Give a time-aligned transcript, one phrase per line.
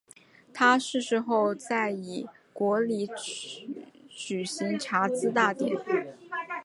[0.51, 3.07] 他逝世后在以国礼
[4.17, 5.75] 举行荼毗大典。